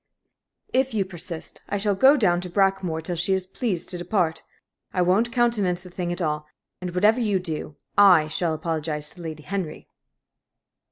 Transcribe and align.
If 0.73 0.95
you 0.95 1.05
persist, 1.05 1.61
I 1.69 1.77
shall 1.77 1.93
go 1.93 2.17
down 2.17 2.41
to 2.41 2.49
Brackmoor 2.49 3.01
till 3.03 3.15
she 3.15 3.33
is 3.33 3.45
pleased 3.45 3.89
to 3.89 3.99
depart. 3.99 4.41
I 4.93 5.03
won't 5.03 5.31
countenance 5.31 5.83
the 5.83 5.91
thing 5.91 6.11
at 6.11 6.23
all, 6.23 6.47
and, 6.81 6.95
whatever 6.95 7.19
you 7.19 7.35
may 7.35 7.43
do, 7.43 7.75
I 7.99 8.27
shall 8.27 8.55
apologize 8.55 9.11
to 9.11 9.21
Lady 9.21 9.43
Henry." 9.43 9.87